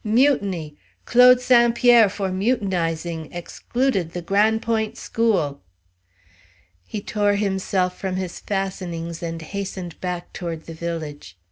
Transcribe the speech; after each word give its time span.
mutiny! 0.03 0.75
Claude 1.05 1.39
St. 1.39 1.75
Pierre, 1.75 2.09
for 2.09 2.31
mutinizing, 2.31 3.29
excluded 3.31 4.09
the 4.13 4.21
Gran' 4.23 4.59
Point' 4.59 4.97
school." 4.97 5.61
He 6.87 7.01
tore 7.01 7.35
himself 7.35 7.99
from 7.99 8.15
his 8.15 8.39
fastenings 8.39 9.21
and 9.21 9.39
hastened 9.39 10.01
back 10.01 10.33
toward 10.33 10.65
the 10.65 10.73
village. 10.73 11.37